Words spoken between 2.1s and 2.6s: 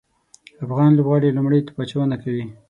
کوي